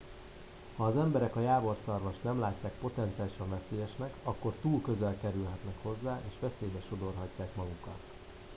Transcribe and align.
ha 0.75 0.85
az 0.85 0.97
emberek 0.97 1.35
a 1.35 1.41
jávorszarvast 1.41 2.23
nem 2.23 2.39
látják 2.39 2.73
potenciálisan 2.81 3.49
veszélyesnek 3.49 4.13
akkor 4.23 4.53
túl 4.61 4.81
közel 4.81 5.17
kerülhetnek 5.21 5.75
hozzá 5.81 6.19
és 6.29 6.35
veszélybe 6.39 6.79
sodorhatják 6.89 7.55
magukat 7.55 7.99